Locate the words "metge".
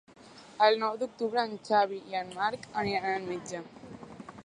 3.33-3.65